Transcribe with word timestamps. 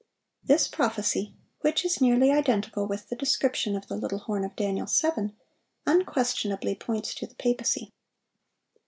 This 0.43 0.67
prophecy, 0.67 1.35
which 1.59 1.85
is 1.85 2.01
nearly 2.01 2.31
identical 2.31 2.87
with 2.87 3.07
the 3.09 3.15
description 3.15 3.75
of 3.75 3.85
the 3.87 3.95
little 3.95 4.17
horn 4.17 4.43
of 4.43 4.55
Daniel 4.55 4.87
7, 4.87 5.37
unquestionably 5.85 6.73
points 6.73 7.13
to 7.13 7.27
the 7.27 7.35
papacy. 7.35 7.93